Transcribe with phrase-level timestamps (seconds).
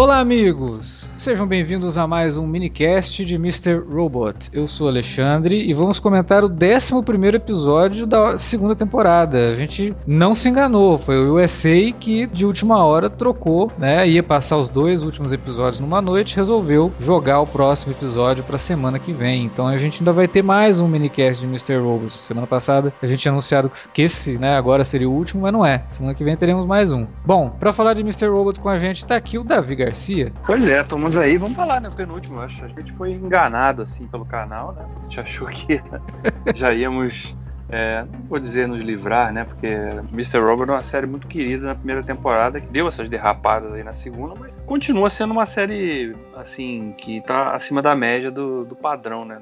[0.00, 1.10] Olá, amigos!
[1.18, 3.82] Sejam bem-vindos a mais um minicast de Mr.
[3.90, 4.50] Robot.
[4.52, 6.94] Eu sou Alexandre e vamos comentar o 11
[7.34, 9.48] episódio da segunda temporada.
[9.48, 14.08] A gente não se enganou, foi o USA que de última hora trocou, né?
[14.08, 19.00] Ia passar os dois últimos episódios numa noite, resolveu jogar o próximo episódio para semana
[19.00, 19.42] que vem.
[19.42, 21.82] Então a gente ainda vai ter mais um minicast de Mr.
[21.82, 22.12] Robot.
[22.12, 25.66] Semana passada a gente tinha anunciado que esse, né, agora seria o último, mas não
[25.66, 25.84] é.
[25.88, 27.08] Semana que vem teremos mais um.
[27.26, 28.28] Bom, para falar de Mr.
[28.28, 30.32] Robot com a gente tá aqui o Davi Garcia.
[30.46, 31.88] Pois é, estamos aí, vamos falar, né?
[31.88, 32.64] O penúltimo, acho.
[32.64, 34.84] A gente foi enganado, assim, pelo canal, né?
[34.84, 35.80] A gente achou que
[36.54, 37.36] já íamos.
[37.70, 39.44] É, não vou dizer nos livrar, né?
[39.44, 39.66] Porque
[40.12, 40.38] Mr.
[40.38, 43.92] Robot é uma série muito querida na primeira temporada, que deu essas derrapadas aí na
[43.92, 49.24] segunda, mas continua sendo uma série, assim, que tá acima da média do, do padrão,
[49.24, 49.38] né?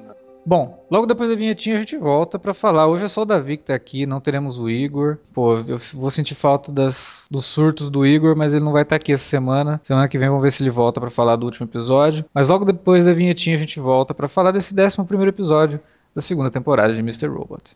[0.47, 2.87] Bom, logo depois da vinhetinha a gente volta para falar.
[2.87, 5.17] Hoje é só o Davi que tá aqui, não teremos o Igor.
[5.33, 8.91] Pô, eu vou sentir falta das, dos surtos do Igor, mas ele não vai estar
[8.91, 9.81] tá aqui essa semana.
[9.83, 12.23] Semana que vem vamos ver se ele volta para falar do último episódio.
[12.33, 15.81] Mas logo depois da vinhetinha a gente volta para falar desse 11 primeiro episódio
[16.15, 17.27] da segunda temporada de Mr.
[17.27, 17.75] Robot.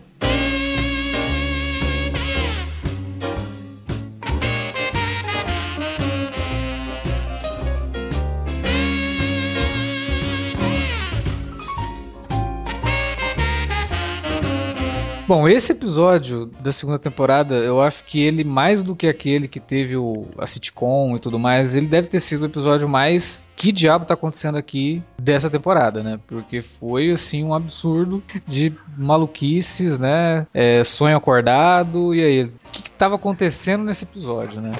[15.31, 19.61] Bom, esse episódio da segunda temporada, eu acho que ele, mais do que aquele que
[19.61, 23.71] teve o, a sitcom e tudo mais, ele deve ter sido o episódio mais que
[23.71, 26.19] diabo tá acontecendo aqui dessa temporada, né?
[26.27, 30.45] Porque foi, assim, um absurdo de maluquices, né?
[30.53, 34.71] É, sonho acordado, e aí, o que, que tava acontecendo nesse episódio, né?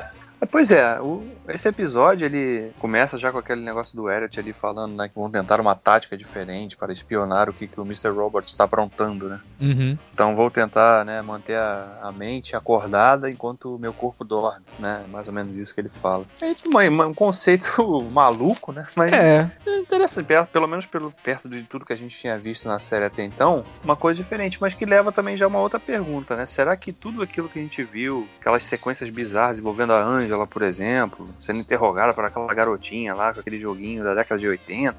[0.51, 1.23] Pois é, o,
[1.53, 5.29] esse episódio ele começa já com aquele negócio do Elliot ali falando, né, que vão
[5.29, 8.09] tentar uma tática diferente para espionar o que, que o Mr.
[8.09, 9.39] Robert está aprontando, né?
[9.59, 9.97] Uhum.
[10.13, 15.03] Então vou tentar, né, manter a, a, mente acordada enquanto o meu corpo dorme, né?
[15.09, 16.25] Mais ou menos isso que ele fala.
[16.41, 18.85] É um, um conceito maluco, né?
[18.95, 19.51] Mas é.
[19.65, 23.05] é interessante, pelo menos pelo, perto de tudo que a gente tinha visto na série
[23.05, 26.45] até então, uma coisa diferente, mas que leva também já uma outra pergunta, né?
[26.45, 30.61] Será que tudo aquilo que a gente viu, aquelas sequências bizarras envolvendo a Angela, por
[30.61, 34.95] exemplo, sendo interrogada por aquela garotinha lá com aquele joguinho da década de 80.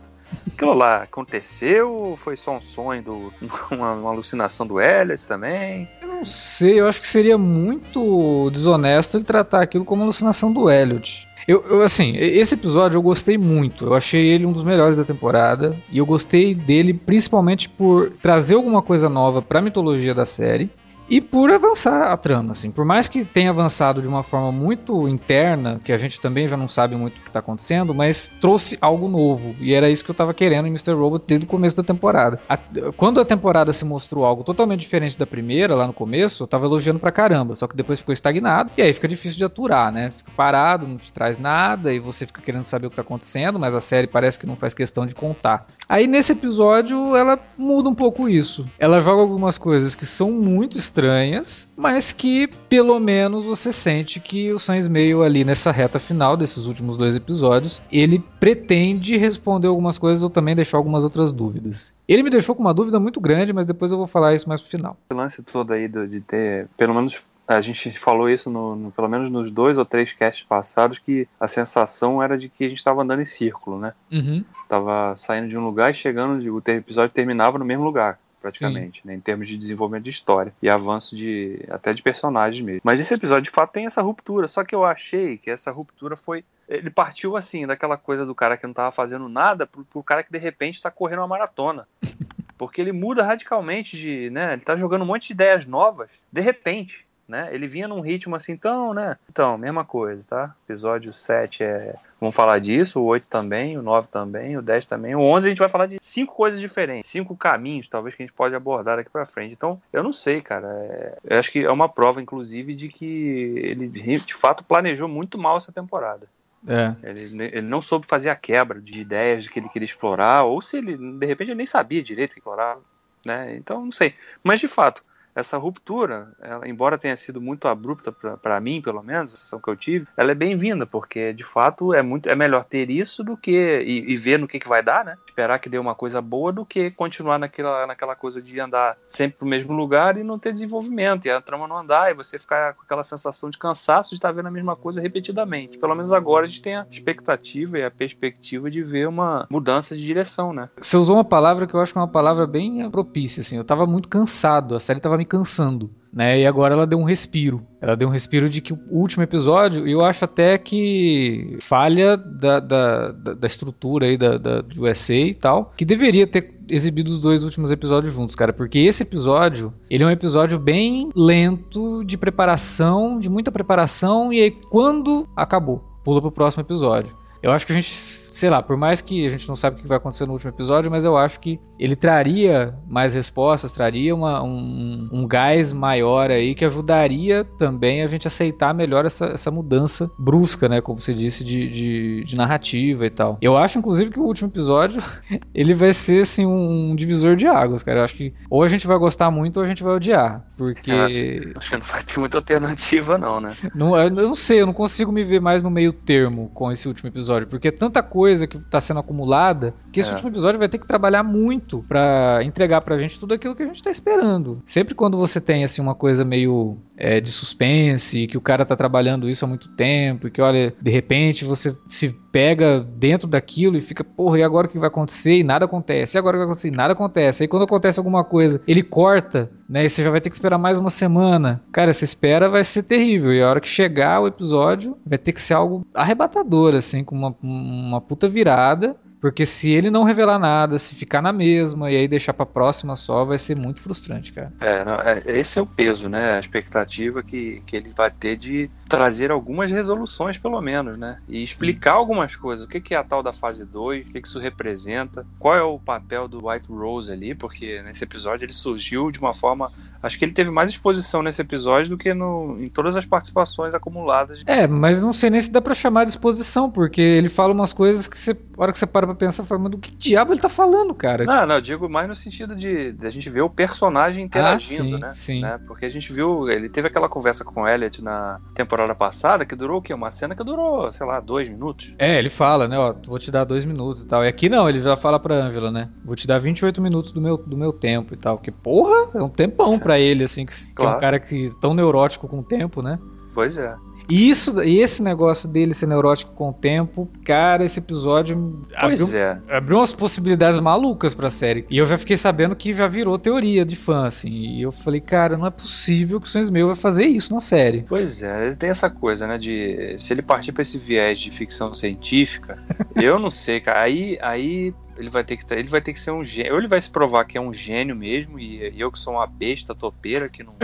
[0.47, 3.33] Aquilo lá aconteceu foi só um sonho, do,
[3.71, 5.89] uma, uma alucinação do Elliot também?
[6.01, 10.69] Eu não sei, eu acho que seria muito desonesto ele tratar aquilo como alucinação do
[10.69, 11.29] Elliot.
[11.47, 13.87] Eu, eu, assim, esse episódio eu gostei muito.
[13.87, 15.77] Eu achei ele um dos melhores da temporada.
[15.91, 20.71] E eu gostei dele principalmente por trazer alguma coisa nova pra mitologia da série
[21.13, 22.71] e por avançar a trama, assim.
[22.71, 26.57] Por mais que tenha avançado de uma forma muito interna, que a gente também já
[26.57, 29.55] não sabe muito o que está acontecendo, mas trouxe algo novo.
[29.61, 30.95] E era isso que eu estava querendo em Mr.
[30.95, 32.41] Robot desde o começo da temporada.
[32.49, 32.57] A,
[32.97, 36.65] quando a temporada se mostrou algo totalmente diferente da primeira, lá no começo, eu tava
[36.65, 37.55] elogiando pra caramba.
[37.57, 38.71] Só que depois ficou estagnado.
[38.79, 40.11] E aí fica difícil de aturar, né?
[40.11, 43.59] Fica parado, não te traz nada, e você fica querendo saber o que tá acontecendo,
[43.59, 45.67] mas a série parece que não faz questão de contar.
[45.87, 48.65] Aí nesse episódio, ela muda um pouco isso.
[48.79, 54.21] Ela joga algumas coisas que são muito estranhas estranhas, mas que pelo menos você sente
[54.21, 59.69] que o Sam Ismail ali nessa reta final desses últimos dois episódios, ele pretende responder
[59.69, 61.95] algumas coisas ou também deixar algumas outras dúvidas.
[62.09, 64.61] Ele me deixou com uma dúvida muito grande, mas depois eu vou falar isso mais
[64.61, 64.97] pro final.
[65.11, 69.09] O lance todo aí de ter, pelo menos a gente falou isso no, no, pelo
[69.09, 72.79] menos nos dois ou três casts passados que a sensação era de que a gente
[72.79, 73.93] estava andando em círculo, né?
[74.11, 74.45] Uhum.
[74.69, 79.15] Tava saindo de um lugar e chegando, o episódio terminava no mesmo lugar praticamente, né,
[79.15, 82.81] em termos de desenvolvimento de história e avanço de até de personagens mesmo.
[82.85, 86.17] Mas esse episódio de fato tem essa ruptura, só que eu achei que essa ruptura
[86.17, 90.03] foi ele partiu assim daquela coisa do cara que não tava fazendo nada pro, pro
[90.03, 91.87] cara que de repente tá correndo uma maratona.
[92.57, 96.41] Porque ele muda radicalmente de, né, ele tá jogando um monte de ideias novas de
[96.41, 97.49] repente né?
[97.53, 99.17] Ele vinha num ritmo assim, então, né?
[99.31, 100.55] Então, mesma coisa, tá?
[100.69, 101.95] Episódio 7 é.
[102.21, 105.15] Vamos falar disso, o 8 também, o 9 também, o 10 também.
[105.15, 108.27] O 11 a gente vai falar de cinco coisas diferentes, cinco caminhos, talvez, que a
[108.27, 109.53] gente pode abordar daqui pra frente.
[109.53, 110.69] Então, eu não sei, cara.
[110.69, 111.19] É...
[111.25, 115.57] Eu acho que é uma prova, inclusive, de que ele de fato planejou muito mal
[115.57, 116.29] essa temporada.
[116.67, 116.95] É.
[117.03, 120.79] Ele, ele não soube fazer a quebra de ideias que ele queria explorar, ou se
[120.79, 122.81] ele, de repente, ele nem sabia direito que explorava.
[123.27, 123.57] Né?
[123.57, 124.15] Então, não sei.
[124.43, 125.03] Mas, de fato,
[125.35, 129.69] essa ruptura, ela, embora tenha sido muito abrupta para mim, pelo menos, a sensação que
[129.69, 133.37] eu tive, ela é bem-vinda, porque de fato é muito é melhor ter isso do
[133.37, 135.17] que e, e, ver no que, que vai dar, né?
[135.27, 139.39] Esperar que dê uma coisa boa do que continuar naquela, naquela coisa de andar sempre
[139.39, 142.75] pro mesmo lugar e não ter desenvolvimento, e a trama não andar, e você ficar
[142.75, 145.79] com aquela sensação de cansaço de estar vendo a mesma coisa repetidamente.
[145.79, 149.97] Pelo menos agora a gente tem a expectativa e a perspectiva de ver uma mudança
[149.97, 150.69] de direção, né?
[150.81, 153.57] Você usou uma palavra que eu acho que é uma palavra bem propícia, assim.
[153.57, 155.91] Eu tava muito cansado, a série tava me cansando.
[156.13, 157.67] Né, e agora ela deu um respiro.
[157.81, 162.61] Ela deu um respiro de que o último episódio, eu acho até que falha da,
[162.61, 167.45] da, da, estrutura aí da, da, USA e tal, que deveria ter exibido os dois
[167.45, 173.19] últimos episódios juntos, cara, porque esse episódio, ele é um episódio bem lento, de preparação,
[173.19, 177.17] de muita preparação, e aí quando acabou, pula pro próximo episódio.
[177.43, 179.83] Eu acho que a gente sei lá, por mais que a gente não sabe o
[179.83, 184.15] que vai acontecer no último episódio, mas eu acho que ele traria mais respostas, traria
[184.15, 189.51] uma, um, um gás maior aí que ajudaria também a gente aceitar melhor essa, essa
[189.51, 190.81] mudança brusca, né?
[190.81, 193.37] Como você disse, de, de, de narrativa e tal.
[193.43, 195.03] Eu acho, inclusive, que o último episódio
[195.55, 198.01] ele vai ser assim um divisor de águas, cara.
[198.01, 200.43] Eu acho que ou a gente vai gostar muito ou a gente vai odiar.
[200.57, 200.91] Porque.
[200.91, 203.55] É, acho que não vai ter muita alternativa, não, né?
[203.75, 206.89] Não, eu não sei, eu não consigo me ver mais no meio termo com esse
[206.89, 210.13] último episódio, porque é tanta coisa coisa que está sendo acumulada, que esse é.
[210.13, 213.67] último episódio vai ter que trabalhar muito para entregar pra gente tudo aquilo que a
[213.67, 214.63] gente tá esperando.
[214.65, 218.77] Sempre quando você tem assim uma coisa meio é, de suspense, que o cara tá
[218.77, 223.77] trabalhando isso há muito tempo, e que olha, de repente você se pega dentro daquilo
[223.77, 225.39] e fica, porra, e agora o que vai acontecer?
[225.39, 226.17] E nada acontece.
[226.17, 226.69] E agora o que vai acontecer?
[226.69, 227.43] E nada acontece.
[227.43, 229.85] Aí quando acontece alguma coisa, ele corta, né?
[229.85, 231.61] E você já vai ter que esperar mais uma semana.
[231.73, 233.35] Cara, essa espera vai ser terrível.
[233.35, 237.17] E a hora que chegar o episódio, vai ter que ser algo arrebatador, assim, com
[237.17, 238.97] uma, uma puta virada.
[239.23, 242.97] Porque se ele não revelar nada, se ficar na mesma e aí deixar pra próxima
[242.97, 244.53] só, vai ser muito frustrante, cara.
[244.61, 246.35] É, não, é esse é o peso, né?
[246.35, 251.19] A expectativa que, que ele vai ter de trazer algumas resoluções, pelo menos, né?
[251.29, 251.97] E explicar Sim.
[251.99, 252.67] algumas coisas.
[252.67, 255.57] O que, que é a tal da fase 2, o que, que isso representa, qual
[255.57, 259.71] é o papel do White Rose ali, porque nesse episódio ele surgiu de uma forma.
[260.03, 263.73] Acho que ele teve mais exposição nesse episódio do que no, em todas as participações
[263.73, 264.43] acumuladas.
[264.47, 267.73] É, mas não sei nem se dá pra chamar de exposição, porque ele fala umas
[267.73, 270.33] coisas que você, a hora que você para pra pensar, fala, mas do que diabo
[270.33, 271.25] ele tá falando, cara?
[271.25, 271.47] Não, tipo...
[271.47, 274.99] não, eu digo mais no sentido de, de a gente ver o personagem interagindo, ah,
[274.99, 275.11] sim, né?
[275.11, 275.41] Sim.
[275.41, 275.61] né?
[275.67, 279.45] Porque a gente viu, ele teve aquela conversa com o Elliot na temporada temporada passada,
[279.45, 279.93] que durou o quê?
[279.93, 281.95] Uma cena que durou, sei lá, dois minutos.
[281.99, 284.25] É, ele fala, né, ó, vou te dar dois minutos e tal.
[284.25, 285.89] E aqui não, ele já fala pra Angela, né?
[286.05, 288.39] Vou te dar 28 minutos do meu, do meu tempo e tal.
[288.39, 290.75] Que porra, é um tempão pra ele, assim, que, claro.
[290.75, 292.99] que é um cara que tão neurótico com o tempo, né?
[293.35, 293.75] Pois é.
[294.09, 299.01] E isso, e esse negócio dele ser neurótico com o tempo, cara, esse episódio pois
[299.01, 299.41] abriu, é.
[299.49, 301.65] abriu umas possibilidades malucas pra série.
[301.71, 304.31] E eu já fiquei sabendo que já virou teoria de fã, assim.
[304.31, 307.41] E eu falei, cara, não é possível que o Sam Smith vai fazer isso na
[307.41, 307.85] série.
[307.89, 311.31] Pois é, ele tem essa coisa, né, de se ele partir pra esse viés de
[311.31, 312.59] ficção científica,
[312.97, 313.83] eu não sei, cara.
[313.83, 316.53] Aí, aí ele vai ter que ele vai ter que ser um gênio.
[316.53, 319.15] Ou ele vai se provar que é um gênio mesmo, e, e eu que sou
[319.15, 320.55] uma besta topeira que não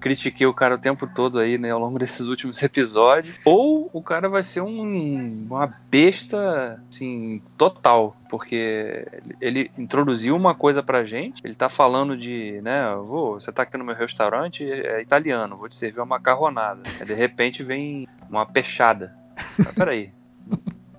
[0.00, 3.38] critiquei o cara o tempo todo aí, né, ao longo desses últimos episódios.
[3.44, 8.16] Ou o cara vai ser um, uma besta, assim, total.
[8.28, 9.06] Porque
[9.40, 13.76] ele introduziu uma coisa pra gente, ele tá falando de, né, vou, você tá aqui
[13.76, 16.82] no meu restaurante, é italiano, vou te servir uma macarronada.
[16.98, 19.14] Aí, de repente vem uma peixada.
[19.58, 20.12] Mas, peraí,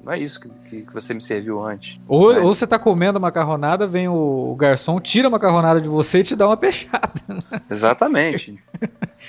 [0.04, 2.00] não é isso que, que, que você me serviu antes.
[2.08, 6.20] Ou, ou você tá comendo macarronada, vem o, o, garçom, tira a macarronada de você
[6.20, 7.14] e te dá uma peixada.
[7.72, 8.60] Exatamente.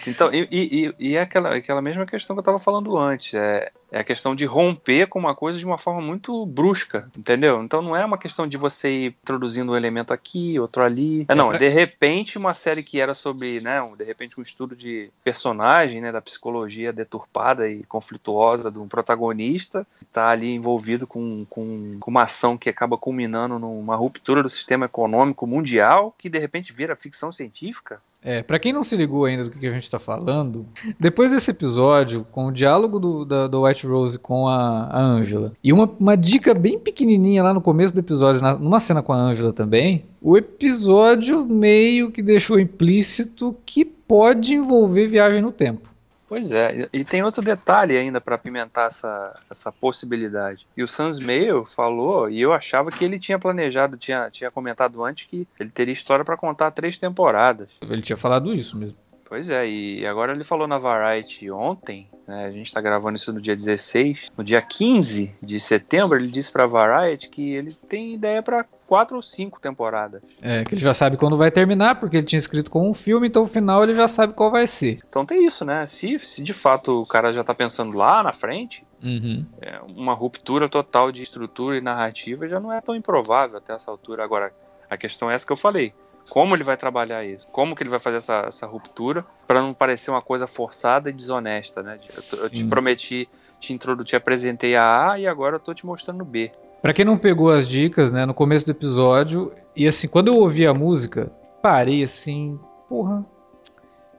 [0.06, 3.34] Então, e, e, e é aquela, aquela mesma questão que eu estava falando antes.
[3.34, 7.62] É, é a questão de romper com uma coisa de uma forma muito brusca, entendeu?
[7.62, 11.24] Então não é uma questão de você ir introduzindo um elemento aqui, outro ali.
[11.28, 14.74] É, não, de repente uma série que era sobre, né, um, de repente um estudo
[14.74, 21.46] de personagem, né, da psicologia deturpada e conflituosa de um protagonista, tá ali envolvido com,
[21.48, 26.40] com, com uma ação que acaba culminando numa ruptura do sistema econômico mundial, que de
[26.40, 28.02] repente vira ficção científica.
[28.24, 30.64] É, para quem não se ligou ainda do que a gente tá falando,
[30.98, 35.52] depois desse episódio, com o diálogo do, da, do White Rose com a, a Angela,
[35.62, 39.12] e uma, uma dica bem pequenininha lá no começo do episódio, na, numa cena com
[39.12, 45.93] a Angela também, o episódio meio que deixou implícito que pode envolver viagem no tempo.
[46.34, 50.66] Pois é, e tem outro detalhe ainda para apimentar essa, essa possibilidade.
[50.76, 55.04] E o Sans Mail falou, e eu achava que ele tinha planejado, tinha, tinha comentado
[55.04, 57.68] antes que ele teria história para contar três temporadas.
[57.80, 58.96] Ele tinha falado isso mesmo.
[59.34, 63.32] Pois é, e agora ele falou na Variety ontem, né, a gente está gravando isso
[63.32, 68.14] no dia 16, no dia 15 de setembro, ele disse pra Variety que ele tem
[68.14, 70.22] ideia para quatro ou cinco temporadas.
[70.40, 73.26] É, que ele já sabe quando vai terminar, porque ele tinha escrito com um filme,
[73.26, 75.00] então o final ele já sabe qual vai ser.
[75.08, 75.84] Então tem isso, né?
[75.84, 79.44] Se, se de fato o cara já tá pensando lá na frente, Uhum.
[79.60, 83.90] é, uma ruptura total de estrutura e narrativa já não é tão improvável até essa
[83.90, 84.22] altura.
[84.22, 84.54] Agora,
[84.88, 85.92] a questão é essa que eu falei.
[86.28, 87.46] Como ele vai trabalhar isso?
[87.48, 91.12] Como que ele vai fazer essa, essa ruptura para não parecer uma coisa forçada e
[91.12, 91.98] desonesta, né?
[92.32, 93.28] Eu, eu te prometi,
[93.60, 96.50] te introdu, te apresentei a A e agora eu tô te mostrando B.
[96.80, 100.36] Pra quem não pegou as dicas, né, no começo do episódio, e assim, quando eu
[100.36, 103.24] ouvi a música, parei assim, porra.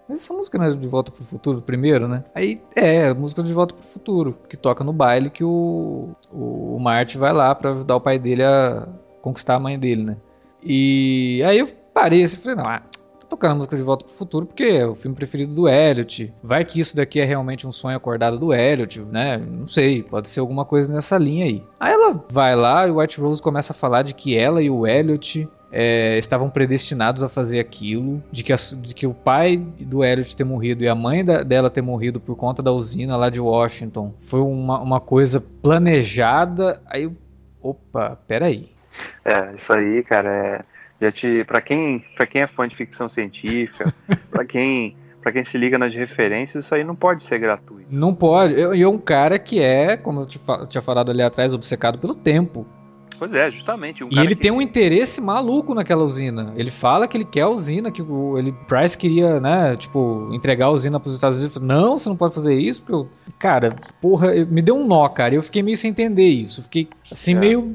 [0.08, 2.24] Mas essa música não é de Volta pro Futuro primeiro, né?
[2.34, 6.76] Aí é, a música de Volta pro Futuro, que toca no baile que o, o,
[6.76, 8.88] o Marty vai lá pra ajudar o pai dele a
[9.22, 10.18] conquistar a mãe dele, né?
[10.64, 12.82] E aí eu parei assim, falei, não, ah,
[13.20, 16.32] tô tocando a música de Volta pro Futuro porque é o filme preferido do Elliot.
[16.44, 19.38] Vai que isso daqui é realmente um sonho acordado do Elliot, né?
[19.38, 21.64] Não sei, pode ser alguma coisa nessa linha aí.
[21.80, 24.70] Aí ela vai lá e o White Rose começa a falar de que ela e
[24.70, 29.58] o Elliot é, estavam predestinados a fazer aquilo, de que, a- de que o pai
[29.58, 33.18] do Elliot ter morrido e a mãe da- dela ter morrido por conta da usina
[33.18, 35.42] lá de Washington foi uma, uma coisa
[35.96, 36.82] planejada.
[36.88, 37.16] Aí eu,
[37.62, 38.70] opa, peraí.
[39.26, 40.75] É, isso aí, cara, é.
[41.02, 41.44] Já te.
[41.46, 43.94] Pra quem, pra quem é fã de ficção científica,
[44.32, 44.96] pra quem.
[45.22, 47.88] Pra quem se liga nas referências, isso aí não pode ser gratuito.
[47.90, 48.54] Não pode.
[48.54, 51.98] E é um cara que é, como eu te eu tinha falado ali atrás, obcecado
[51.98, 52.64] pelo tempo.
[53.18, 54.04] Pois é, justamente.
[54.04, 56.54] Um E ele que- tem um interesse maluco naquela usina.
[56.56, 60.66] Ele fala que ele quer a usina, que o ele, Price queria, né, tipo, entregar
[60.66, 61.60] a usina pros Estados Unidos.
[61.60, 63.10] Não, você não pode fazer isso, porque eu...
[63.40, 65.34] Cara, porra, me deu um nó, cara.
[65.34, 66.62] e Eu fiquei meio sem entender isso.
[66.64, 67.40] Fiquei, assim, É.
[67.40, 67.74] meio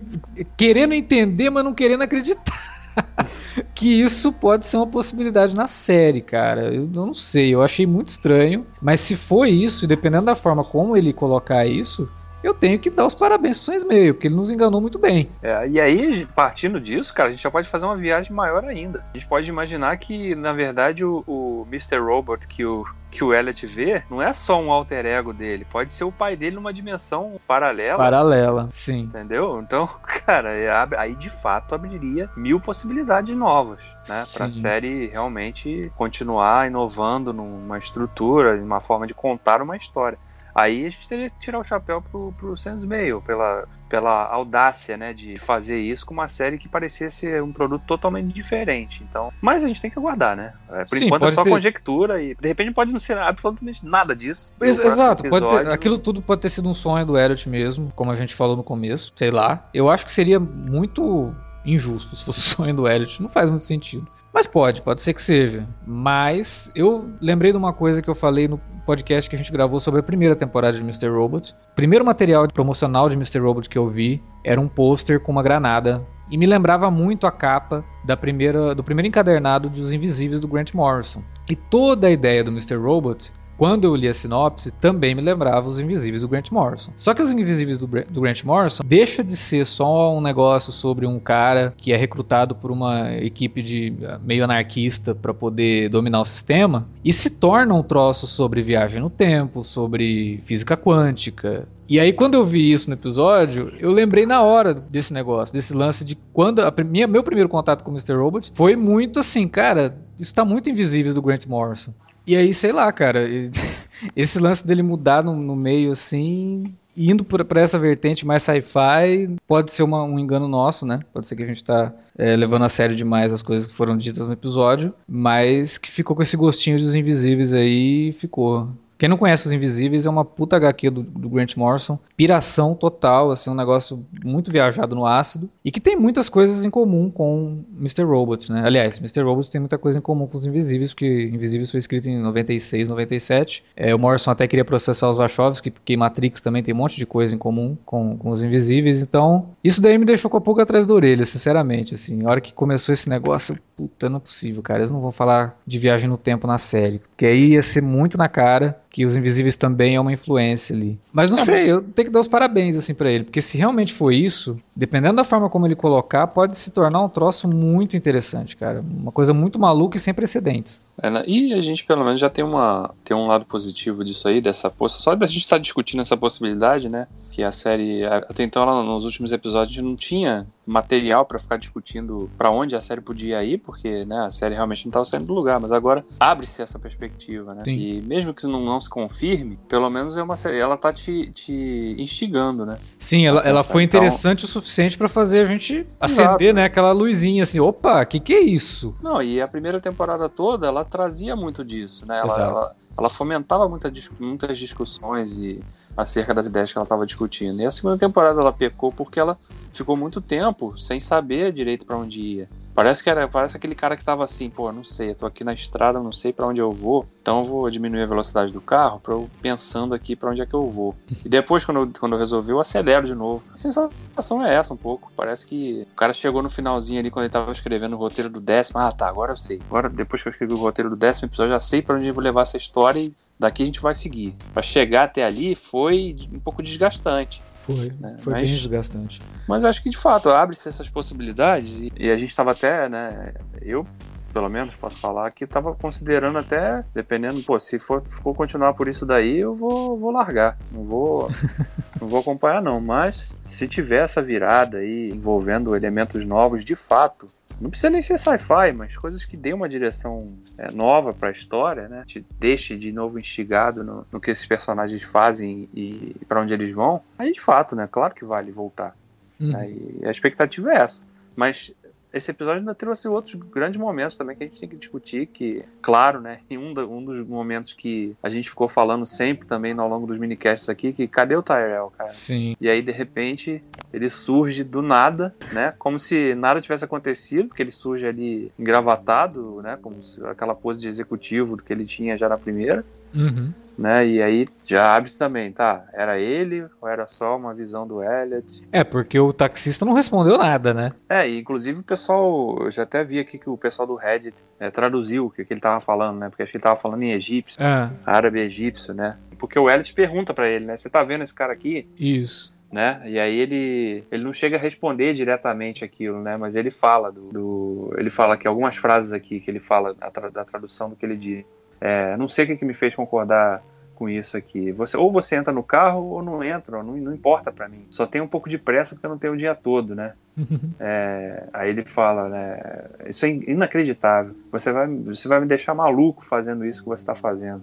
[0.56, 2.79] querendo entender, mas não querendo acreditar.
[3.74, 6.74] que isso pode ser uma possibilidade na série, cara.
[6.74, 8.66] Eu não sei, eu achei muito estranho.
[8.80, 12.08] Mas se for isso, e dependendo da forma como ele colocar isso,
[12.42, 15.30] eu tenho que dar os parabéns pro Sam Meio, porque ele nos enganou muito bem.
[15.42, 19.04] É, e aí, partindo disso, cara, a gente já pode fazer uma viagem maior ainda.
[19.12, 21.98] A gente pode imaginar que, na verdade, o, o Mr.
[21.98, 25.92] Robot que o, que o Elliot vê não é só um alter ego dele, pode
[25.92, 27.98] ser o pai dele numa dimensão paralela.
[27.98, 29.00] Paralela, sim.
[29.00, 29.58] Entendeu?
[29.60, 29.88] Então,
[30.24, 34.22] cara, é, aí de fato abriria mil possibilidades novas, né?
[34.36, 34.60] Pra Sim.
[34.60, 40.18] série realmente continuar inovando numa estrutura, numa forma de contar uma história.
[40.54, 44.96] Aí a gente teria que tirar o chapéu pro, pro Sans Mail, pela, pela audácia,
[44.96, 49.04] né, de fazer isso com uma série que parecia ser um produto totalmente diferente.
[49.08, 50.52] Então, mas a gente tem que aguardar, né?
[50.72, 53.84] É, por Sim, enquanto é só ter- conjectura e de repente pode não ser absolutamente
[53.84, 54.52] nada disso.
[54.60, 58.10] Ex- Exato, pode ter- aquilo tudo pode ter sido um sonho do Elliot mesmo, como
[58.10, 59.68] a gente falou no começo, sei lá.
[59.74, 63.64] Eu acho que seria muito injusto se fosse o sonho do Elliot, não faz muito
[63.64, 64.06] sentido.
[64.32, 65.66] Mas pode, pode ser que seja.
[65.84, 69.80] Mas eu lembrei de uma coisa que eu falei no podcast que a gente gravou
[69.80, 71.08] sobre a primeira temporada de Mr.
[71.08, 71.52] Robot.
[71.72, 73.38] O primeiro material promocional de Mr.
[73.40, 76.06] Robot que eu vi era um pôster com uma granada.
[76.30, 80.46] E me lembrava muito a capa da primeira, do primeiro encadernado de Os Invisíveis do
[80.46, 81.22] Grant Morrison.
[81.50, 82.76] E toda a ideia do Mr.
[82.76, 86.92] Robot quando eu li a sinopse, também me lembrava os Invisíveis do Grant Morrison.
[86.96, 91.06] Só que os Invisíveis do, do Grant Morrison deixa de ser só um negócio sobre
[91.06, 96.22] um cara que é recrutado por uma equipe de eh, meio anarquista para poder dominar
[96.22, 101.68] o sistema e se torna um troço sobre viagem no tempo, sobre física quântica.
[101.86, 105.74] E aí, quando eu vi isso no episódio, eu lembrei na hora desse negócio, desse
[105.74, 108.14] lance de quando a, minha, meu primeiro contato com o Mr.
[108.14, 111.92] Robot foi muito assim, cara, isso tá muito Invisíveis do Grant Morrison.
[112.30, 113.26] E aí, sei lá, cara,
[114.14, 116.62] esse lance dele mudar no, no meio assim,
[116.96, 121.00] indo pra essa vertente mais sci-fi, pode ser uma- um engano nosso, né?
[121.12, 123.96] Pode ser que a gente tá é, levando a sério demais as coisas que foram
[123.96, 128.68] ditas no episódio, mas que ficou com esse gostinho dos invisíveis aí, ficou.
[129.00, 133.30] Quem não conhece Os Invisíveis é uma puta HQ do, do Grant Morrison, piração total,
[133.30, 137.64] assim, um negócio muito viajado no ácido, e que tem muitas coisas em comum com
[137.78, 138.02] Mr.
[138.02, 138.60] Robot, né?
[138.62, 139.22] Aliás, Mr.
[139.22, 142.90] Robot tem muita coisa em comum com Os Invisíveis, porque Invisíveis foi escrito em 96,
[142.90, 143.64] 97.
[143.74, 147.06] É, o Morrison até queria processar os Wachowski, porque Matrix também tem um monte de
[147.06, 150.64] coisa em comum com, com Os Invisíveis, então isso daí me deixou com a pulga
[150.64, 152.22] atrás da orelha, sinceramente, assim.
[152.26, 155.58] A hora que começou esse negócio, puta, não é possível, cara, eles não vão falar
[155.66, 159.16] de viagem no tempo na série, porque aí ia ser muito na cara que Os
[159.16, 160.98] Invisíveis também é uma influência ali.
[161.12, 163.40] Mas não Ah, sei, mas- eu tenho que dar os parabéns, assim, pra ele, porque
[163.40, 167.46] se realmente for isso, dependendo da forma como ele colocar, pode se tornar um troço
[167.48, 168.80] muito interessante, cara.
[168.80, 170.82] Uma coisa muito maluca e sem precedentes.
[171.02, 171.24] É, né?
[171.26, 174.70] E a gente pelo menos já tem, uma, tem um lado positivo disso aí, dessa
[174.88, 177.06] só da gente estar discutindo essa possibilidade, né?
[177.30, 182.30] Que a série até então ela, nos últimos episódios não tinha material para ficar discutindo
[182.38, 185.34] para onde a série podia ir, porque né, a série realmente não estava saindo do
[185.34, 187.62] lugar, mas agora abre-se essa perspectiva, né?
[187.64, 187.76] Sim.
[187.76, 191.30] E mesmo que não, não, se confirme, pelo menos é uma série, ela tá te,
[191.30, 192.78] te instigando, né?
[192.98, 194.48] Sim, ela, ela foi então interessante então...
[194.48, 196.54] o suficiente para fazer a gente acender, Exato.
[196.54, 198.94] né, aquela luzinha assim, opa, que que é isso?
[199.02, 202.20] Não, e a primeira temporada toda ela trazia muito disso, né?
[202.20, 205.62] Ela, ela, ela, fomentava muita, muitas discussões e
[205.96, 207.60] acerca das ideias que ela estava discutindo.
[207.60, 209.38] E a segunda temporada ela pecou porque ela
[209.72, 212.48] ficou muito tempo sem saber direito para onde ia.
[212.80, 215.44] Parece que era, parece aquele cara que tava assim, pô, não sei, eu tô aqui
[215.44, 218.60] na estrada, não sei para onde eu vou, então eu vou diminuir a velocidade do
[218.62, 220.96] carro para eu pensando aqui para onde é que eu vou.
[221.22, 223.44] E depois quando eu, quando eu resolvi, eu acelero de novo.
[223.52, 225.12] A sensação é essa um pouco.
[225.14, 228.40] Parece que o cara chegou no finalzinho ali quando ele tava escrevendo o roteiro do
[228.40, 229.60] décimo, ah, tá, agora eu sei.
[229.68, 232.14] Agora depois que eu escrevi o roteiro do décimo episódio, já sei para onde eu
[232.14, 234.34] vou levar essa história e daqui a gente vai seguir.
[234.54, 237.42] Para chegar até ali foi um pouco desgastante.
[237.76, 238.16] Foi, né?
[238.18, 239.22] foi mas, bem desgastante.
[239.48, 243.34] Mas acho que de fato abre-se essas possibilidades e, e a gente estava até, né?
[243.60, 243.86] Eu
[244.32, 248.88] pelo menos posso falar que estava considerando até, dependendo, pô, se for, for continuar por
[248.88, 250.56] isso daí, eu vou, vou largar.
[250.70, 251.28] Não vou,
[252.00, 252.80] não vou acompanhar não.
[252.80, 257.26] Mas se tiver essa virada aí envolvendo elementos novos, de fato,
[257.60, 261.32] não precisa nem ser sci-fi, mas coisas que dêem uma direção é, nova para a
[261.32, 262.04] história, né?
[262.06, 266.54] Te deixe de novo instigado no, no que esses personagens fazem e, e para onde
[266.54, 267.02] eles vão.
[267.18, 267.86] Aí de fato, né?
[267.90, 268.96] Claro que vale voltar.
[269.38, 269.54] Uhum.
[269.56, 271.02] Aí, a expectativa é essa.
[271.36, 271.72] Mas
[272.12, 275.64] esse episódio ainda trouxe outros grandes momentos também que a gente tem que discutir, que,
[275.80, 279.88] claro, né, em um, um dos momentos que a gente ficou falando sempre também ao
[279.88, 282.10] longo dos minicasts aqui, que cadê o Tyrell, cara?
[282.10, 282.56] Sim.
[282.60, 283.62] E aí, de repente,
[283.92, 289.60] ele surge do nada, né, como se nada tivesse acontecido, porque ele surge ali engravatado,
[289.62, 292.84] né, como se, aquela pose de executivo que ele tinha já na primeira.
[293.14, 294.06] Uhum né?
[294.06, 295.86] E aí já abre também, tá?
[295.94, 298.62] Era ele ou era só uma visão do Elliot?
[298.70, 300.92] É, porque o taxista não respondeu nada, né?
[301.08, 304.44] É, e inclusive o pessoal, eu já até vi aqui que o pessoal do Reddit
[304.60, 306.28] é, traduziu o que, que ele tava falando, né?
[306.28, 307.90] Porque acho que ele tava falando em egípcio, é.
[308.04, 309.16] árabe egípcio, né?
[309.38, 310.76] Porque o Elliot pergunta para ele, né?
[310.76, 311.88] Você tá vendo esse cara aqui?
[311.98, 313.02] Isso né?
[313.04, 316.36] E aí ele, ele não chega a responder diretamente aquilo, né?
[316.36, 320.44] Mas ele fala do, do ele fala que algumas frases aqui que ele fala da,
[320.44, 321.44] tradução do que ele diz.
[321.80, 323.62] É, não sei o que, que me fez concordar
[324.00, 324.72] com isso aqui.
[324.72, 327.84] Você, ou você entra no carro ou não entra, não, não importa para mim.
[327.90, 330.14] Só tem um pouco de pressa porque eu não tenho o dia todo, né?
[330.80, 332.84] é, aí ele fala, né?
[333.06, 334.34] Isso é inacreditável.
[334.50, 337.62] Você vai, você vai me deixar maluco fazendo isso que você está fazendo.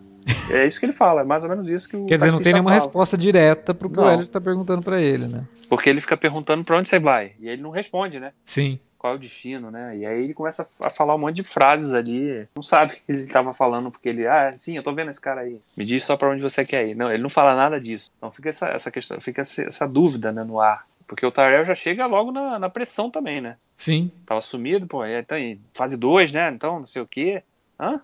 [0.51, 2.39] É isso que ele fala, é mais ou menos isso que o Quer dizer, não
[2.39, 2.83] tem nenhuma fala.
[2.83, 4.03] resposta direta pro que não.
[4.03, 5.43] o Elliot tá perguntando para ele, né?
[5.67, 7.31] Porque ele fica perguntando para onde você vai.
[7.39, 8.31] E ele não responde, né?
[8.43, 9.97] Sim qual é o destino, né?
[9.97, 12.47] E aí ele começa a falar um monte de frases ali.
[12.55, 15.21] Não sabe o que ele estava falando, porque ele, ah, sim, eu tô vendo esse
[15.21, 15.59] cara aí.
[15.77, 16.95] Me diz só para onde você quer ir.
[16.95, 18.11] Não, ele não fala nada disso.
[18.17, 20.85] Então fica essa, essa questão, fica essa dúvida né, no ar.
[21.07, 23.55] Porque o Tyrell já chega logo na, na pressão também, né?
[23.77, 24.11] Sim.
[24.25, 26.51] Tava sumido, pô, é, tá aí, fase 2, né?
[26.51, 27.41] Então, não sei o quê.
[27.79, 28.01] Hã?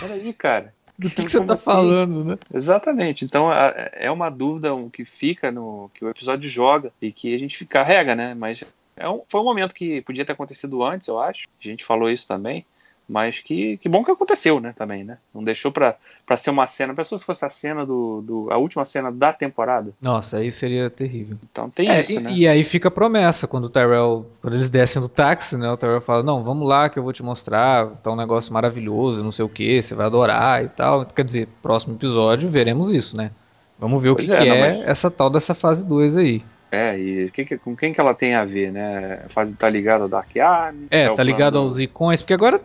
[0.00, 0.72] Peraí, cara.
[0.96, 1.64] Do que, que você tá assim?
[1.64, 2.38] falando, né?
[2.54, 3.24] Exatamente.
[3.24, 3.48] Então
[3.92, 8.14] é uma dúvida que fica no que o episódio joga e que a gente carrega,
[8.14, 8.32] né?
[8.34, 8.64] Mas
[8.96, 11.46] é um, foi um momento que podia ter acontecido antes, eu acho.
[11.60, 12.64] A gente falou isso também.
[13.08, 14.74] Mas que, que bom que aconteceu, né?
[14.76, 15.18] Também, né?
[15.32, 15.94] Não deixou pra,
[16.26, 16.92] pra ser uma cena.
[16.92, 18.48] Pensou se fosse a cena do, do.
[18.50, 19.92] a última cena da temporada?
[20.02, 21.38] Nossa, aí seria terrível.
[21.48, 22.32] Então tem é, isso, e, né?
[22.32, 24.26] E aí fica a promessa, quando o Tyrell.
[24.42, 25.70] Quando eles descem do táxi, né?
[25.70, 27.86] O Tyrell fala: Não, vamos lá que eu vou te mostrar.
[28.02, 31.06] Tá um negócio maravilhoso, não sei o que, você vai adorar e tal.
[31.06, 33.30] Quer dizer, próximo episódio veremos isso, né?
[33.78, 34.88] Vamos ver o que, é, que é mas...
[34.88, 36.42] essa tal dessa fase 2 aí.
[36.70, 39.20] É, e que, com quem que ela tem a ver, né?
[39.28, 40.86] Faz, tá ligado ao Dark Army?
[40.90, 42.60] É, é tá ligado aos icões, porque agora,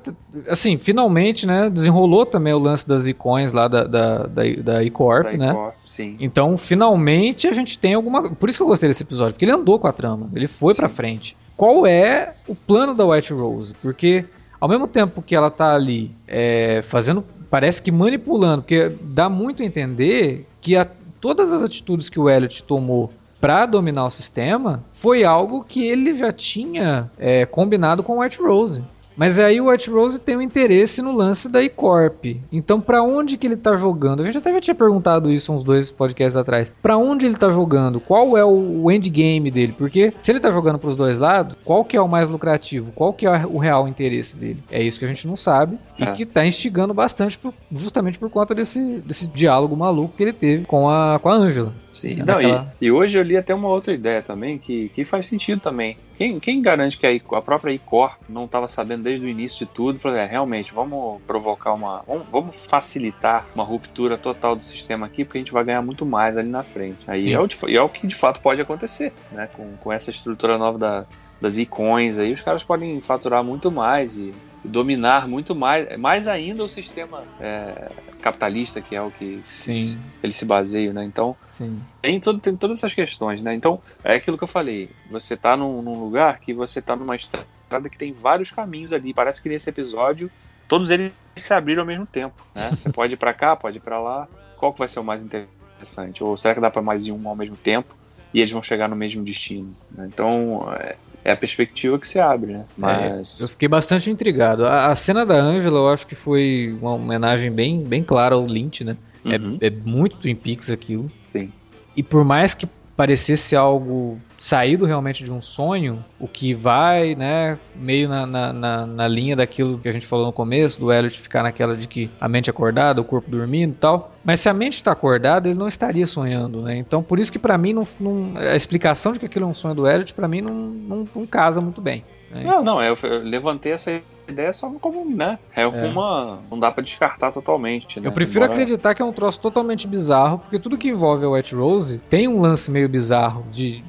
[0.48, 5.32] assim, finalmente, né, desenrolou também o lance das icões lá da, da, da, da E-Corp,
[5.32, 5.72] da né?
[5.86, 6.18] sim.
[6.20, 8.34] Então, finalmente, a gente tem alguma...
[8.34, 10.74] Por isso que eu gostei desse episódio, porque ele andou com a trama, ele foi
[10.74, 10.80] sim.
[10.80, 11.38] pra frente.
[11.56, 13.76] Qual é o plano da White Rose?
[13.82, 14.26] Porque,
[14.60, 19.62] ao mesmo tempo que ela tá ali é, fazendo, parece que manipulando, porque dá muito
[19.62, 20.88] a entender que a,
[21.20, 26.14] todas as atitudes que o Elliot tomou para dominar o sistema foi algo que ele
[26.14, 28.86] já tinha é, combinado com White Rose.
[29.16, 32.26] Mas aí o White Rose tem um interesse no lance da E-Corp.
[32.52, 34.22] Então, para onde que ele tá jogando?
[34.22, 36.74] A gente até já tinha perguntado isso uns dois podcasts atrás.
[36.82, 38.00] Para onde ele tá jogando?
[38.00, 39.74] Qual é o endgame dele?
[39.78, 42.92] Porque se ele tá jogando pros dois lados, qual que é o mais lucrativo?
[42.92, 44.64] Qual que é o real interesse dele?
[44.72, 46.12] É isso que a gente não sabe e é.
[46.12, 50.66] que tá instigando bastante por, justamente por conta desse, desse diálogo maluco que ele teve
[50.66, 51.74] com a com a Angela.
[51.92, 52.74] Sim, não, naquela...
[52.80, 55.98] e, e, hoje eu li até uma outra ideia também que, que faz sentido também.
[56.16, 59.72] Quem, quem garante que a, a própria E-Corp não estava sabendo desde o início de
[59.72, 62.02] tudo, falei, é, realmente, vamos provocar uma.
[62.08, 66.06] Vamos, vamos, facilitar uma ruptura total do sistema aqui, porque a gente vai ganhar muito
[66.06, 67.00] mais ali na frente.
[67.08, 69.50] Aí é o, é o, que de fato pode acontecer, né?
[69.54, 71.06] Com, com essa estrutura nova da,
[71.42, 74.34] das icões aí, os caras podem faturar muito mais e
[74.64, 80.02] dominar muito mais, mais ainda o sistema é, capitalista, que é o que Sim.
[80.22, 81.04] ele se baseia, né?
[81.04, 81.82] Então, Sim.
[82.02, 83.54] Tem, todo, tem todas essas questões, né?
[83.54, 84.90] Então, é aquilo que eu falei.
[85.10, 89.14] Você tá num, num lugar que você tá numa estrada que tem vários caminhos ali.
[89.14, 90.32] Parece que nesse episódio,
[90.68, 92.72] todos eles se abriram ao mesmo tempo, né?
[92.72, 94.28] Você pode ir para cá, pode ir para lá.
[94.58, 96.24] Qual que vai ser o mais interessante?
[96.24, 97.96] Ou será que dá para mais de um ao mesmo tempo?
[98.34, 99.72] E eles vão chegar no mesmo destino.
[99.92, 100.10] Né?
[100.12, 102.60] Então, é, é a perspectiva que se abre, né?
[102.60, 103.42] É, Mas...
[103.42, 104.66] É, eu fiquei bastante intrigado.
[104.66, 108.46] A, a, cena da Angela eu acho que foi uma homenagem bem, bem clara ao
[108.46, 108.98] Lynch, né?
[109.26, 109.58] É, uhum.
[109.62, 111.12] É, é, muito Twin Peaks aquilo.
[111.32, 111.52] Sim.
[111.96, 112.68] E por mais que
[113.02, 118.86] parecesse algo saído realmente de um sonho, o que vai, né, meio na, na, na,
[118.86, 122.12] na, linha daquilo que a gente falou no começo, do Elliot ficar naquela de que
[122.20, 124.14] a mente acordada, o corpo dormindo e tal.
[124.24, 126.78] Mas se a mente está acordada, ele não estaria sonhando, né?
[126.78, 129.56] Então por isso que para mim não, não, a explicação de que aquilo é um
[129.56, 132.04] sonho do Elliot para mim não, não, não casa muito bem.
[132.36, 132.44] Né?
[132.44, 135.38] Não, não, eu, eu levantei essa ideia só como, né?
[135.56, 135.68] É, é.
[135.68, 136.40] uma.
[136.50, 138.00] Não dá para descartar totalmente.
[138.00, 138.08] Né?
[138.08, 138.54] Eu prefiro Embora...
[138.54, 142.28] acreditar que é um troço totalmente bizarro, porque tudo que envolve a White Rose tem
[142.28, 143.84] um lance meio bizarro de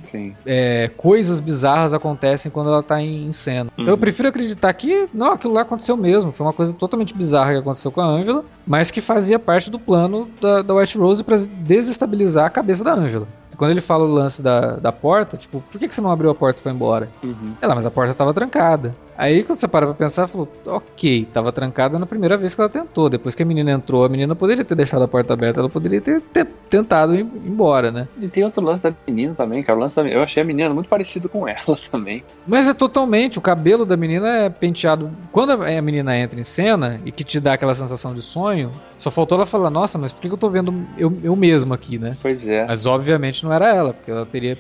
[0.45, 3.71] é, coisas bizarras acontecem quando ela tá em, cena.
[3.75, 4.01] Então eu uhum.
[4.01, 6.33] prefiro acreditar que não, aquilo lá aconteceu mesmo.
[6.33, 9.79] Foi uma coisa totalmente bizarra que aconteceu com a Angela, mas que fazia parte do
[9.79, 14.09] plano da, da White Rose para desestabilizar a cabeça da Angela quando ele fala o
[14.09, 16.73] lance da, da porta, tipo, por que, que você não abriu a porta e foi
[16.73, 17.09] embora?
[17.23, 17.55] Uhum.
[17.61, 18.95] Ela, mas a porta tava trancada.
[19.17, 22.71] Aí quando você para pra pensar, falou, ok, tava trancada na primeira vez que ela
[22.71, 23.09] tentou.
[23.09, 26.01] Depois que a menina entrou, a menina poderia ter deixado a porta aberta, ela poderia
[26.01, 28.09] ter, ter tentado ir embora, né?
[28.21, 29.79] E tem outro lance da menina também, cara.
[29.79, 32.25] O lance da, eu achei a menina muito parecida com ela também.
[32.47, 35.11] Mas é totalmente, o cabelo da menina é penteado.
[35.31, 39.11] Quando a menina entra em cena e que te dá aquela sensação de sonho, só
[39.11, 42.17] faltou ela falar, nossa, mas por que eu tô vendo eu, eu mesmo aqui, né?
[42.21, 42.67] Pois é.
[42.67, 44.59] Mas obviamente não era ela, porque ela teria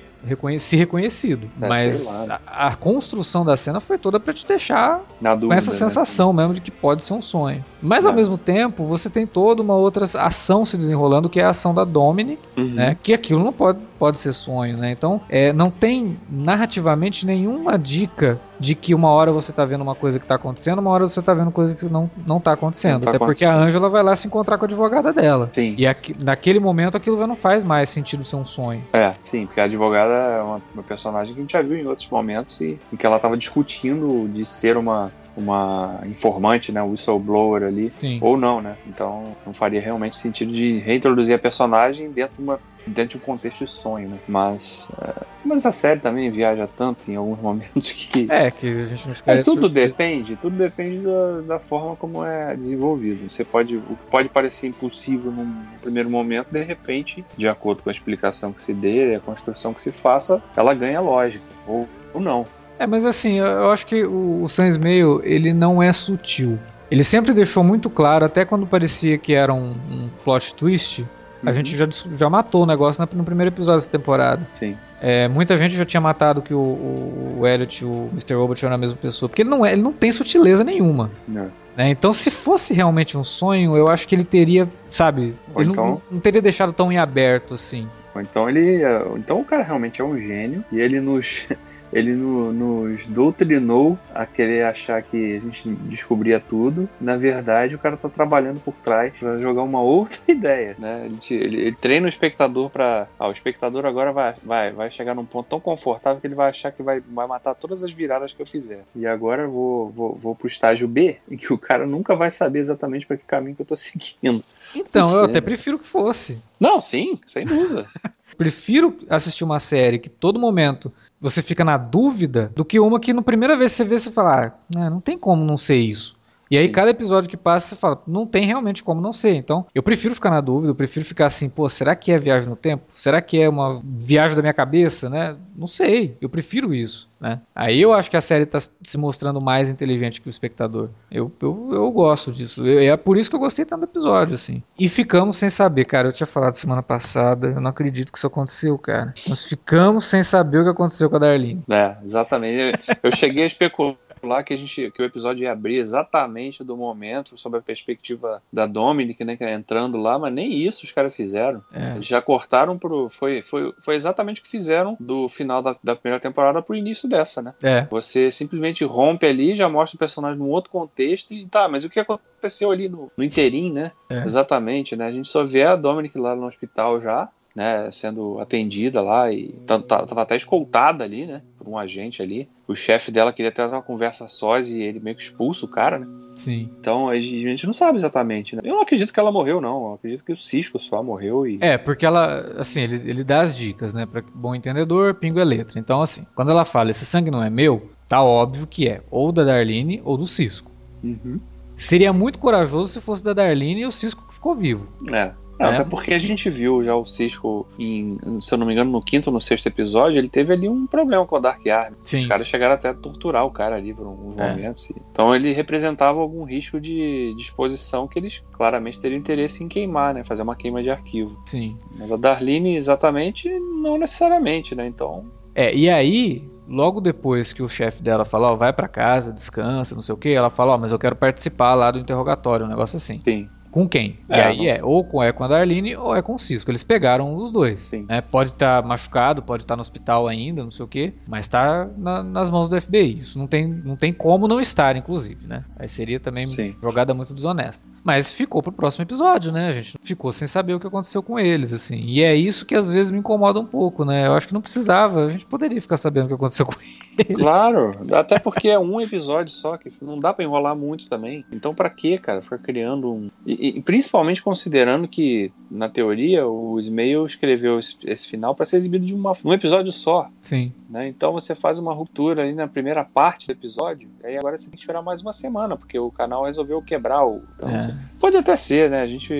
[0.58, 1.50] se reconhecido.
[1.60, 5.70] É, mas a, a, construção da cena foi toda para te deixar dúvida, com essa
[5.70, 5.76] né?
[5.76, 6.42] sensação né?
[6.42, 7.64] mesmo de que pode ser um sonho.
[7.80, 8.08] Mas é.
[8.08, 11.74] ao mesmo tempo, você tem toda uma outra ação se desenrolando, que é a ação
[11.74, 12.74] da Dominic, uhum.
[12.74, 12.96] né?
[13.02, 14.92] Que aquilo não pode, pode ser sonho, né?
[14.92, 19.96] Então, é, não tem narrativamente nenhuma dica de que uma hora você tá vendo uma
[19.96, 22.92] coisa que tá acontecendo, uma hora você tá vendo coisa que não, não tá acontecendo.
[22.92, 23.50] Não tá Até acontecendo.
[23.50, 25.50] porque a Angela vai lá se encontrar com a advogada dela.
[25.52, 25.74] Sim.
[25.76, 28.84] E aqui, naquele momento aquilo já não faz mais sentido ser um sonho.
[28.92, 31.86] É, sim, porque a advogada é uma, uma personagem que a gente já viu em
[31.86, 37.62] outros momentos e, em que ela tava discutindo de ser uma, uma informante, né, whistleblower
[37.62, 38.18] ali, sim.
[38.20, 38.76] ou não, né?
[38.86, 43.26] Então não faria realmente sentido de reintroduzir a personagem dentro de uma dentro de um
[43.26, 44.18] contexto de sonho, né?
[44.26, 48.26] Mas, é, mas a série também viaja tanto em alguns momentos que.
[48.30, 49.40] É, que a gente não esquece.
[49.40, 53.28] É, tudo depende, tudo depende da, da, forma como é desenvolvido.
[53.28, 53.76] Você pode.
[53.76, 58.52] O que pode parecer impossível num primeiro momento, de repente, de acordo com a explicação
[58.52, 61.44] que se dê, a construção que se faça, ela ganha lógica.
[61.66, 62.46] Ou, ou não.
[62.78, 66.58] É, mas assim, eu acho que o, o Sans Meio, ele não é sutil.
[66.90, 71.06] Ele sempre deixou muito claro, até quando parecia que era um, um plot twist,
[71.44, 71.54] a uhum.
[71.54, 74.46] gente já, já matou o negócio no primeiro episódio dessa temporada.
[74.54, 74.76] Sim.
[75.00, 78.34] É, muita gente já tinha matado que o, o, o Elliot e o Mr.
[78.34, 79.28] Robot eram a mesma pessoa.
[79.28, 81.10] Porque ele não, é, ele não tem sutileza nenhuma.
[81.26, 81.50] Não.
[81.76, 81.90] Né?
[81.90, 85.34] Então, se fosse realmente um sonho, eu acho que ele teria, sabe?
[85.54, 85.86] Ou ele então...
[85.86, 87.88] não, não teria deixado tão em aberto assim.
[88.14, 88.82] Ou então ele.
[88.82, 91.46] É, então o cara realmente é um gênio e ele nos.
[91.92, 96.88] Ele no, nos doutrinou a querer achar que a gente descobria tudo.
[97.00, 101.06] Na verdade, o cara tá trabalhando por trás para jogar uma outra ideia, né?
[101.06, 105.14] Ele, ele, ele treina o espectador para ah, o espectador agora vai, vai, vai chegar
[105.14, 108.32] num ponto tão confortável que ele vai achar que vai, vai matar todas as viradas
[108.32, 108.84] que eu fizer.
[108.94, 112.30] E agora eu vou, vou, vou pro estágio B, em que o cara nunca vai
[112.30, 114.42] saber exatamente para que caminho que eu tô seguindo.
[114.74, 116.40] Então, eu até prefiro que fosse.
[116.58, 117.86] Não, sim, sem dúvida.
[118.36, 120.90] Prefiro assistir uma série que todo momento
[121.22, 124.58] você fica na dúvida do que uma que na primeira vez você vê você fala,
[124.76, 126.18] ah, não tem como não ser isso.
[126.52, 126.72] E aí, Sim.
[126.72, 129.36] cada episódio que passa, você fala, não tem realmente como não ser.
[129.36, 132.46] Então, eu prefiro ficar na dúvida, eu prefiro ficar assim, pô, será que é viagem
[132.46, 132.84] no tempo?
[132.92, 135.34] Será que é uma viagem da minha cabeça, né?
[135.56, 137.40] Não sei, eu prefiro isso, né?
[137.54, 140.90] Aí eu acho que a série tá se mostrando mais inteligente que o espectador.
[141.10, 142.66] Eu, eu, eu gosto disso.
[142.66, 144.62] Eu, é por isso que eu gostei tanto do episódio, assim.
[144.78, 146.08] E ficamos sem saber, cara.
[146.08, 149.14] Eu tinha falado semana passada, eu não acredito que isso aconteceu, cara.
[149.26, 151.64] Nós ficamos sem saber o que aconteceu com a Darlene.
[151.70, 152.78] É, exatamente.
[152.88, 156.64] Eu, eu cheguei a especular lá que a gente que o episódio ia abrir exatamente
[156.64, 160.84] do momento, sob a perspectiva da Dominic, né, que é entrando lá, mas nem isso
[160.84, 161.62] os caras fizeram.
[161.72, 161.92] É.
[161.92, 163.08] Eles já cortaram pro.
[163.10, 167.08] Foi, foi, foi exatamente o que fizeram do final da, da primeira temporada pro início
[167.08, 167.54] dessa, né?
[167.62, 167.82] É.
[167.90, 171.90] Você simplesmente rompe ali, já mostra o personagem num outro contexto e tá, mas o
[171.90, 173.92] que aconteceu ali no, no interim, né?
[174.08, 174.24] É.
[174.24, 175.06] Exatamente, né?
[175.06, 179.54] A gente só vê a Dominic lá no hospital já né, sendo atendida lá e
[179.60, 182.48] estava até escoltada ali, né, por um agente ali.
[182.66, 185.98] O chefe dela queria ter uma conversa sós e ele meio que expulsa o cara,
[185.98, 186.06] né?
[186.36, 186.70] Sim.
[186.80, 188.62] Então a gente não sabe exatamente, né?
[188.64, 189.88] Eu não acredito que ela morreu, não.
[189.88, 191.58] Eu acredito que o Cisco só morreu e.
[191.60, 194.06] É, porque ela, assim, ele, ele dá as dicas, né?
[194.06, 195.78] Para bom entendedor, pingo é letra.
[195.78, 199.30] Então, assim, quando ela fala esse sangue não é meu, tá óbvio que é ou
[199.30, 200.70] da Darlene ou do Cisco.
[201.04, 201.38] Uhum.
[201.76, 204.86] Seria muito corajoso se fosse da Darlene e o Cisco ficou vivo.
[205.12, 205.32] É.
[205.58, 208.90] É, até porque a gente viu já o Cisco, em, se eu não me engano,
[208.90, 211.96] no quinto ou no sexto episódio, ele teve ali um problema com a Dark Army.
[212.02, 214.48] Sim, Os caras chegaram até a torturar o cara ali por alguns é.
[214.48, 214.92] momentos.
[215.10, 220.14] Então ele representava algum risco de, de exposição que eles claramente teriam interesse em queimar,
[220.14, 220.24] né?
[220.24, 221.40] Fazer uma queima de arquivo.
[221.46, 221.76] Sim.
[221.96, 224.86] Mas a Darlene, exatamente, não necessariamente, né?
[224.86, 225.24] Então.
[225.54, 229.94] É, e aí, logo depois que o chefe dela fala, ó, vai para casa, descansa,
[229.94, 232.68] não sei o que, ela fala, ó, mas eu quero participar lá do interrogatório, um
[232.68, 233.20] negócio assim.
[233.22, 234.18] Sim com quem?
[234.28, 236.70] É, e aí é ou com, é com a Darlene ou é com o Cisco.
[236.70, 237.90] Eles pegaram os dois.
[238.06, 238.20] Né?
[238.20, 241.46] Pode estar tá machucado, pode estar tá no hospital ainda, não sei o quê, mas
[241.46, 243.18] está na, nas mãos do FBI.
[243.18, 245.64] Isso não tem, não tem como não estar, inclusive, né?
[245.76, 246.76] Aí seria também Sim.
[246.82, 247.88] jogada muito desonesta.
[248.04, 249.68] Mas ficou pro próximo episódio, né?
[249.68, 252.00] A gente ficou sem saber o que aconteceu com eles, assim.
[252.04, 254.26] E é isso que às vezes me incomoda um pouco, né?
[254.26, 257.42] Eu acho que não precisava, a gente poderia ficar sabendo o que aconteceu com eles.
[257.42, 261.44] Claro, até porque é um episódio só, que não dá para enrolar muito também.
[261.52, 263.30] Então para que, cara, ficar criando um.
[263.46, 268.76] E, e, principalmente considerando que, na teoria, o Smail escreveu esse, esse final para ser
[268.76, 270.28] exibido de uma, um episódio só.
[270.40, 270.72] Sim.
[270.90, 271.06] Né?
[271.06, 274.64] Então você faz uma ruptura ali na primeira parte do episódio, e aí agora você
[274.64, 277.40] tem que esperar mais uma semana, porque o canal resolveu quebrar o.
[277.56, 277.98] Então, é.
[278.20, 279.00] Pode até ser, né?
[279.00, 279.32] A gente,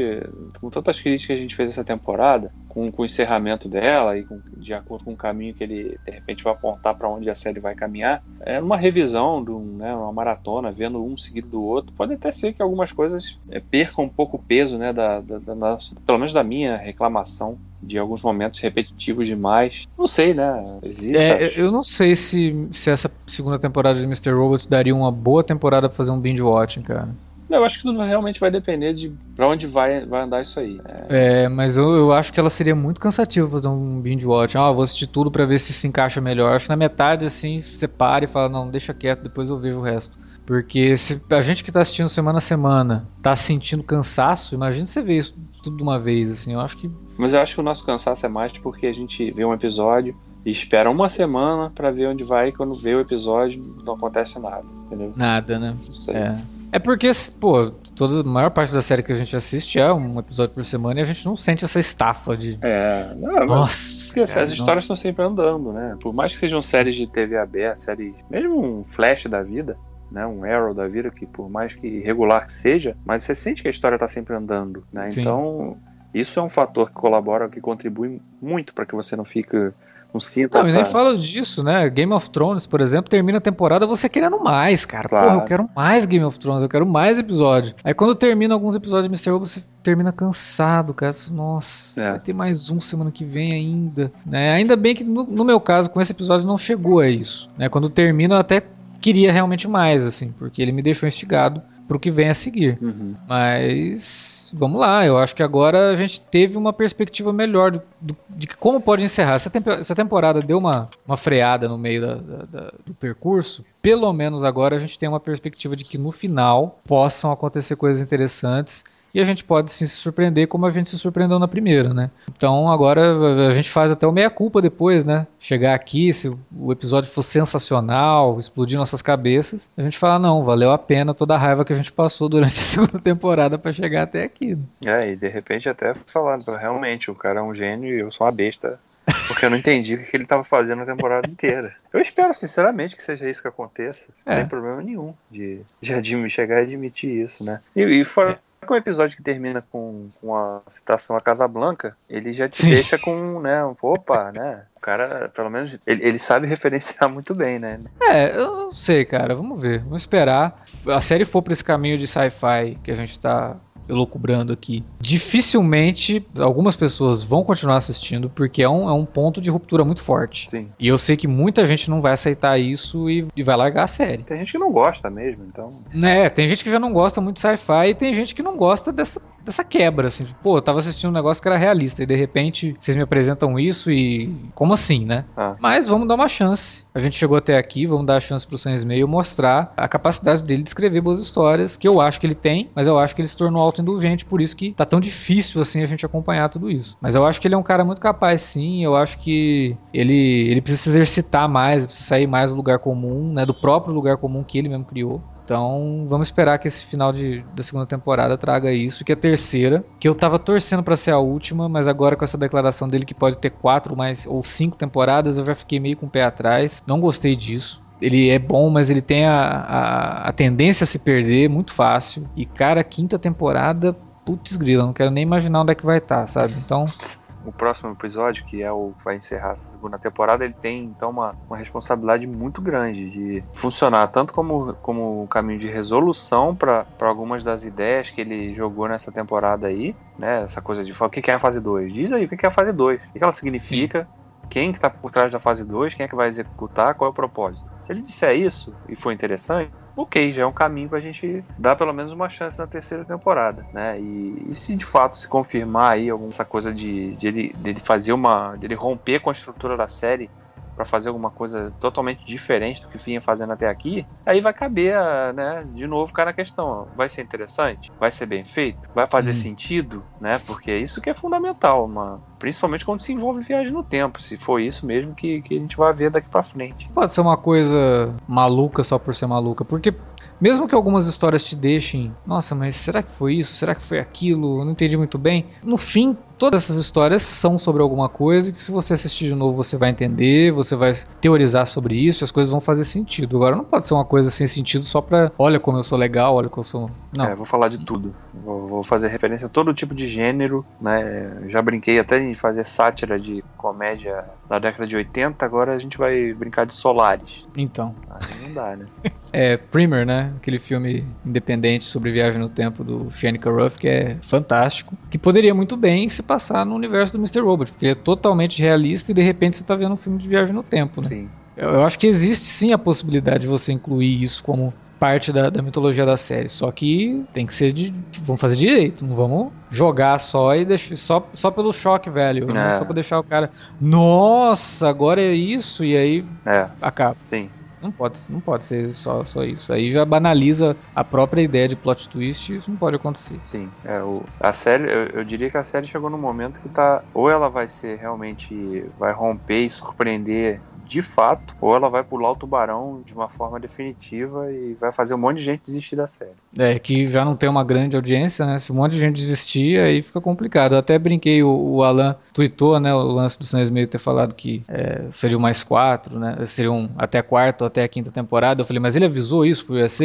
[0.61, 4.24] com tantas críticas que a gente fez essa temporada, com, com o encerramento dela e
[4.24, 7.35] com, de acordo com o caminho que ele de repente vai apontar para onde a
[7.35, 11.62] série vai caminhar, é uma revisão, de um, né, uma maratona, vendo um seguido do
[11.62, 15.20] outro, pode até ser que algumas coisas é, percam um pouco o peso, né, da,
[15.20, 19.87] da, da nossa, pelo menos da minha reclamação de alguns momentos repetitivos demais.
[19.98, 20.78] Não sei, né?
[20.82, 24.30] Existe, é, eu não sei se, se essa segunda temporada de Mr.
[24.30, 27.08] Robots daria uma boa temporada pra fazer um binge watching, cara.
[27.56, 30.80] Eu acho que tudo realmente vai depender de pra onde vai, vai andar isso aí.
[31.08, 34.56] É, é mas eu, eu acho que ela seria muito cansativa fazer um binge watch.
[34.56, 36.54] Ah, vou assistir tudo para ver se se encaixa melhor.
[36.54, 39.78] Acho que na metade, assim, você para e fala, não, deixa quieto, depois eu vejo
[39.78, 40.18] o resto.
[40.44, 45.00] Porque se a gente que tá assistindo semana a semana tá sentindo cansaço, imagina você
[45.00, 46.90] ver isso tudo de uma vez, assim, eu acho que.
[47.16, 50.16] Mas eu acho que o nosso cansaço é mais porque a gente vê um episódio
[50.44, 54.40] e espera uma semana para ver onde vai e quando vê o episódio não acontece
[54.40, 55.12] nada, entendeu?
[55.14, 55.76] Nada, né?
[55.86, 56.14] Não sei.
[56.14, 56.38] É.
[56.72, 60.18] É porque, pô, toda a maior parte da série que a gente assiste é um
[60.18, 62.58] episódio por semana e a gente não sente essa estafa de.
[62.62, 64.14] É, não, nossa.
[64.14, 65.94] Porque cara, as histórias estão sempre andando, né?
[66.00, 68.14] Por mais que sejam séries de TV aberta, séries.
[68.30, 69.76] Mesmo um flash da vida,
[70.11, 73.61] né, um Arrow da vida, que por mais que irregular que seja, mas você sente
[73.61, 75.11] que a história está sempre andando, né?
[75.12, 75.76] Então,
[76.14, 79.72] isso é um fator que colabora, que contribui muito para que você não fique
[80.12, 80.77] não sinta não, essa...
[80.77, 81.88] nem fala disso, né?
[81.88, 85.09] Game of Thrones, por exemplo, termina a temporada você querendo mais, cara.
[85.09, 85.27] Claro.
[85.27, 87.75] Porra, eu quero mais Game of Thrones, eu quero mais episódio.
[87.83, 89.31] Aí quando termina alguns episódios de Mr.
[89.31, 91.12] Robot, você termina cansado, cara.
[91.33, 92.11] Nossa, é.
[92.11, 94.12] vai ter mais um semana que vem ainda.
[94.27, 94.53] Né?
[94.53, 97.51] Ainda bem que no, no meu caso, com esse episódio, não chegou a isso.
[97.57, 97.68] Né?
[97.68, 98.62] Quando termina, eu até
[99.01, 101.61] queria realmente mais, assim, porque ele me deixou instigado
[101.92, 102.78] pro que vem a seguir.
[102.81, 103.14] Uhum.
[103.28, 108.16] Mas vamos lá, eu acho que agora a gente teve uma perspectiva melhor do, do,
[108.31, 109.35] de como pode encerrar.
[109.35, 113.62] Essa, temp essa temporada deu uma, uma freada no meio da, da, da, do percurso.
[113.83, 118.02] Pelo menos agora a gente tem uma perspectiva de que no final possam acontecer coisas
[118.02, 121.92] interessantes e a gente pode sim se surpreender como a gente se surpreendeu na primeira,
[121.92, 122.11] né?
[122.35, 125.27] Então agora a gente faz até o meia-culpa depois, né?
[125.38, 130.72] Chegar aqui, se o episódio for sensacional, explodir nossas cabeças, a gente fala, não, valeu
[130.72, 134.03] a pena toda a raiva que a gente passou durante a segunda temporada para chegar
[134.03, 134.57] até aqui.
[134.85, 138.27] É, e de repente até falando, realmente, o cara é um gênio e eu sou
[138.27, 138.79] uma besta.
[139.27, 141.72] Porque eu não entendi o que ele estava fazendo a temporada inteira.
[141.92, 144.12] Eu espero, sinceramente, que seja isso que aconteça.
[144.25, 144.37] Não é.
[144.38, 147.61] tem problema nenhum de, de chegar e admitir isso, né?
[147.75, 151.96] E, e fora com o episódio que termina com, com a citação a Casa Blanca,
[152.09, 152.70] ele já te Sim.
[152.70, 154.62] deixa com, né, um, opa, né?
[154.77, 157.81] O cara, pelo menos, ele, ele sabe referenciar muito bem, né?
[158.01, 159.35] É, eu não sei, cara.
[159.35, 159.81] Vamos ver.
[159.81, 160.62] Vamos esperar.
[160.87, 163.57] A série for pra esse caminho de sci-fi que a gente tá
[163.88, 164.84] elocubrando aqui.
[165.00, 170.02] Dificilmente algumas pessoas vão continuar assistindo porque é um, é um ponto de ruptura muito
[170.02, 170.50] forte.
[170.50, 170.62] Sim.
[170.78, 173.88] E eu sei que muita gente não vai aceitar isso e, e vai largar a
[173.88, 174.22] série.
[174.22, 175.68] Tem gente que não gosta mesmo, então.
[175.94, 178.56] Né, tem gente que já não gosta muito de sci-fi e tem gente que não
[178.56, 180.26] gosta dessa, dessa quebra, assim.
[180.42, 183.59] Pô, eu tava assistindo um negócio que era realista e de repente vocês me apresentam
[183.59, 184.35] isso e.
[184.55, 185.24] Como assim, né?
[185.37, 185.57] Ah.
[185.61, 186.87] Mas vamos dar uma chance.
[186.94, 190.42] A gente chegou até aqui, vamos dar a chance pro Sam Ismail mostrar a capacidade
[190.42, 193.20] dele de escrever boas histórias, que eu acho que ele tem, mas eu acho que
[193.20, 196.70] ele se tornou autoindulgente, por isso que tá tão difícil assim a gente acompanhar tudo
[196.70, 196.96] isso.
[197.00, 198.85] Mas eu acho que ele é um cara muito capaz, sim.
[198.85, 203.33] Eu acho que ele, ele precisa se exercitar mais, precisa sair mais do lugar comum,
[203.33, 203.46] né?
[203.46, 205.22] Do próprio lugar comum que ele mesmo criou.
[205.44, 209.85] Então, vamos esperar que esse final de, da segunda temporada traga isso, que a terceira,
[209.98, 213.14] que eu tava torcendo para ser a última, mas agora com essa declaração dele que
[213.14, 216.81] pode ter quatro mais ou cinco temporadas, eu já fiquei meio com o pé atrás.
[216.87, 217.83] Não gostei disso.
[218.00, 222.28] Ele é bom, mas ele tem a, a, a tendência a se perder muito fácil.
[222.37, 226.26] E, cara, quinta temporada, putz grila, não quero nem imaginar onde é que vai estar,
[226.26, 226.52] sabe?
[226.64, 226.85] Então,
[227.44, 231.11] o próximo episódio, que é o que vai encerrar essa segunda temporada, ele tem então
[231.11, 236.87] uma, uma responsabilidade muito grande de funcionar tanto como, como um caminho de resolução para
[237.00, 240.42] algumas das ideias que ele jogou nessa temporada aí, né?
[240.42, 241.92] Essa coisa de o que é a fase 2?
[241.92, 244.48] Diz aí o que é a fase 2, o que ela significa, Sim.
[244.48, 247.11] quem que tá por trás da fase 2, quem é que vai executar, qual é
[247.11, 247.68] o propósito.
[247.83, 251.76] Se ele disser isso e for interessante, ok, já é um caminho pra gente dar
[251.76, 254.00] pelo menos uma chance na terceira temporada, né?
[254.00, 257.70] E, e se de fato se confirmar aí alguma essa coisa de, de, ele, de
[257.70, 258.57] ele fazer uma.
[258.57, 260.31] de ele romper com a estrutura da série
[260.74, 264.94] para fazer alguma coisa totalmente diferente do que vinha fazendo até aqui, aí vai caber,
[265.35, 267.92] né, de novo ficar na questão, vai ser interessante?
[268.00, 268.88] Vai ser bem feito?
[268.94, 269.37] Vai fazer hum.
[269.37, 270.38] sentido, né?
[270.46, 274.37] Porque é isso que é fundamental, uma, principalmente quando se envolve viagem no tempo, se
[274.37, 276.90] for isso mesmo que, que a gente vai ver daqui para frente.
[276.92, 279.94] Pode ser uma coisa maluca só por ser maluca, porque
[280.40, 283.55] mesmo que algumas histórias te deixem, nossa, mas será que foi isso?
[283.55, 284.59] Será que foi aquilo?
[284.59, 285.46] Eu não entendi muito bem.
[285.62, 289.55] No fim, todas essas histórias são sobre alguma coisa que se você assistir de novo
[289.55, 293.37] você vai entender, você vai teorizar sobre isso, as coisas vão fazer sentido.
[293.37, 296.35] Agora não pode ser uma coisa sem sentido só pra, olha como eu sou legal,
[296.35, 296.90] olha como eu sou.
[297.16, 297.26] Não.
[297.26, 298.12] É, vou falar de tudo.
[298.35, 301.44] Vou, vou fazer referência a todo tipo de gênero, né?
[301.46, 305.96] Já brinquei até em fazer sátira de comédia da década de 80, agora a gente
[305.98, 307.44] vai brincar de Solares.
[307.56, 307.94] Então.
[308.10, 308.86] Aí não dá, né?
[309.32, 310.32] é, Primer, né?
[310.36, 315.54] Aquele filme independente sobre viagem no tempo do Shanika Ruff, que é fantástico, que poderia
[315.54, 317.40] muito bem se passar no universo do Mr.
[317.40, 320.28] Robot, porque ele é totalmente realista e de repente você está vendo um filme de
[320.28, 321.08] viagem no tempo, né?
[321.08, 321.30] Sim.
[321.56, 325.50] Eu, eu acho que existe sim a possibilidade de você incluir isso como parte da,
[325.50, 326.48] da, mitologia da série.
[326.48, 327.92] Só que tem que ser de.
[328.22, 329.04] Vamos fazer direito.
[329.04, 330.96] Não vamos jogar só e deixar.
[330.96, 332.46] Só, só pelo choque, velho.
[332.56, 332.74] É.
[332.74, 333.50] Só pra deixar o cara.
[333.80, 335.84] Nossa, agora é isso.
[335.84, 336.68] E aí é.
[336.80, 337.16] acaba.
[337.24, 337.50] Sim.
[337.82, 339.72] Não pode, não pode ser só, só isso.
[339.72, 343.40] Aí já banaliza a própria ideia de plot twist isso não pode acontecer.
[343.42, 346.68] Sim, é, o, a série, eu, eu, diria que a série chegou num momento que
[346.68, 347.02] tá.
[347.12, 348.84] Ou ela vai ser realmente.
[348.98, 353.58] vai romper e surpreender de fato, ou ela vai pular o tubarão de uma forma
[353.58, 356.32] definitiva e vai fazer um monte de gente desistir da série.
[356.58, 358.58] É, que já não tem uma grande audiência, né?
[358.58, 360.74] Se um monte de gente desistir, aí fica complicado.
[360.74, 364.34] Eu até brinquei, o, o Alan tweetou, né, o lance do Sam Smith ter falado
[364.34, 366.44] que é, seriam mais quatro, né?
[366.44, 368.62] Seriam até quarta ou até a quinta temporada.
[368.62, 370.04] Eu falei, mas ele avisou isso pro USA?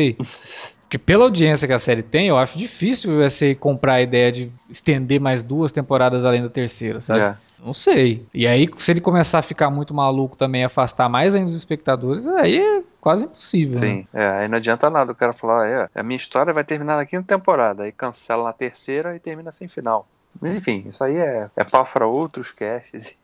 [0.82, 4.52] Porque pela audiência que a série tem, eu acho difícil você comprar a ideia de
[4.70, 7.20] estender mais duas temporadas além da terceira, sabe?
[7.20, 7.36] É.
[7.64, 8.26] Não sei.
[8.34, 12.28] E aí, se ele começar a ficar muito maluco também, afastar mais ainda os espectadores,
[12.28, 13.78] aí é quase impossível.
[13.78, 14.24] Sim, né?
[14.24, 17.06] é, aí não adianta nada o cara falar, é, a minha história vai terminar na
[17.06, 20.08] quinta temporada, aí cancela na terceira e termina sem final.
[20.40, 23.18] Mas enfim, isso aí é, é para outros casts.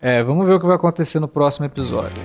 [0.00, 2.22] É, vamos ver o que vai acontecer no próximo episódio.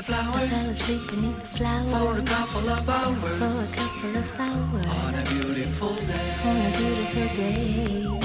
[0.00, 0.36] The flowers.
[0.36, 3.38] I fell asleep beneath the flowers for a couple of hours.
[3.38, 6.34] For a couple of hours on a beautiful day.
[6.44, 8.19] On a beautiful day.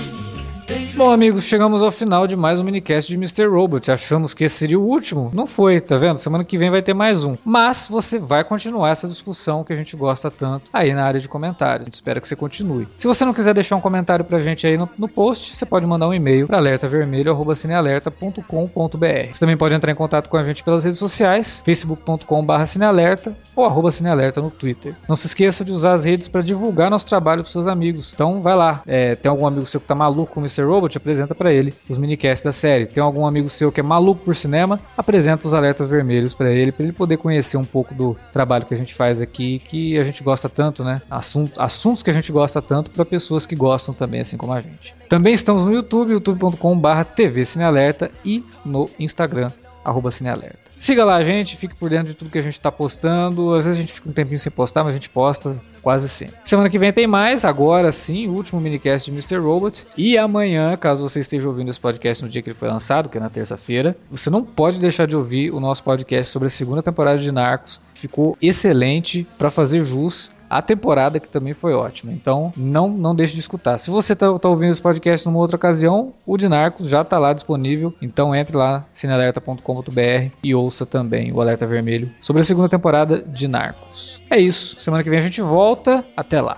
[0.97, 3.47] Bom, amigos, chegamos ao final de mais um minicast de Mr.
[3.47, 3.91] Robot.
[3.91, 5.29] Achamos que esse seria o último.
[5.33, 6.17] Não foi, tá vendo?
[6.17, 7.35] Semana que vem vai ter mais um.
[7.43, 11.27] Mas você vai continuar essa discussão que a gente gosta tanto aí na área de
[11.27, 11.81] comentários.
[11.81, 12.87] A gente espera que você continue.
[12.97, 15.85] Se você não quiser deixar um comentário pra gente aí no, no post, você pode
[15.85, 19.33] mandar um e-mail para alertavermelho.cinealerta.com.br.
[19.33, 23.65] Você também pode entrar em contato com a gente pelas redes sociais, facebook.com.br cinealerta ou
[23.65, 24.95] arroba Cinealerta no Twitter.
[25.09, 28.13] Não se esqueça de usar as redes para divulgar nosso trabalho para seus amigos.
[28.13, 28.81] Então vai lá.
[28.87, 30.63] É, tem algum amigo seu que tá maluco com o Mr.
[30.63, 30.84] Robot?
[30.97, 32.85] Apresenta para ele os minicasts da série.
[32.85, 34.79] Tem algum amigo seu que é maluco por cinema?
[34.97, 38.73] Apresenta os alertas vermelhos para ele, para ele poder conhecer um pouco do trabalho que
[38.73, 41.01] a gente faz aqui, que a gente gosta tanto, né?
[41.09, 44.61] Assuntos, assuntos que a gente gosta tanto para pessoas que gostam também, assim como a
[44.61, 44.93] gente.
[45.09, 49.51] Também estamos no YouTube, youtube.com.br TV Cinealerta e no Instagram,
[49.83, 50.64] arroba Cinealerta.
[50.77, 53.53] Siga lá a gente, fique por dentro de tudo que a gente está postando.
[53.55, 56.35] Às vezes a gente fica um tempinho sem postar, mas a gente posta quase sempre.
[56.43, 59.37] Semana que vem tem mais, agora sim, o último minicast de Mr.
[59.37, 59.85] Robot.
[59.95, 63.17] E amanhã, caso você esteja ouvindo esse podcast no dia que ele foi lançado, que
[63.17, 66.81] é na terça-feira, você não pode deixar de ouvir o nosso podcast sobre a segunda
[66.81, 67.79] temporada de Narcos.
[67.93, 72.11] Ficou excelente para fazer jus a temporada que também foi ótima.
[72.11, 73.77] Então, não não deixe de escutar.
[73.77, 77.17] Se você está tá ouvindo esse podcast numa outra ocasião, o de Narcos já está
[77.19, 77.93] lá disponível.
[78.01, 83.47] Então, entre lá, cinealerta.com.br e ouça também o Alerta Vermelho sobre a segunda temporada de
[83.47, 84.19] Narcos.
[84.29, 84.79] É isso.
[84.79, 86.03] Semana que vem a gente volta.
[86.15, 86.57] Até lá.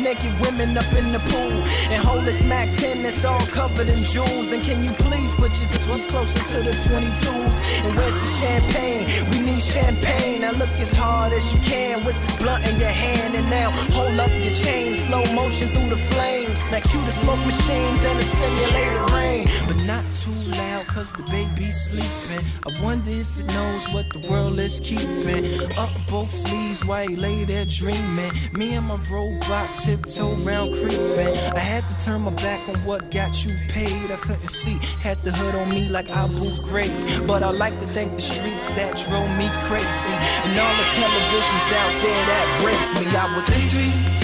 [0.00, 1.58] Naked women up in the pool
[1.90, 4.52] and hold a smack 10 that's all covered in jewels.
[4.52, 7.56] And can you please put your ones closer to the 22s?
[7.84, 9.04] And where's the champagne?
[9.30, 10.42] We need champagne.
[10.42, 13.34] Now look as hard as you can with this blunt in your hand.
[13.34, 16.70] And now hold up your chain, slow motion through the flames.
[16.70, 19.48] Now cue the smoke machines and the simulated rain.
[19.66, 22.44] But not too loud, cause the baby's sleeping.
[22.68, 25.48] I wonder if it knows what the world is keeping.
[25.78, 28.30] Up both sleeves while he lay there dreaming.
[28.52, 31.32] Me and my robot tiptoe round creeping.
[31.56, 34.12] I had to turn my back on what got you paid.
[34.12, 37.26] I couldn't see, had the hood on me like I Abu Ghraib.
[37.26, 40.16] But I like to thank the streets that drove me crazy.
[40.44, 43.06] And all the televisions out there that breaks me.
[43.16, 44.17] I was angry.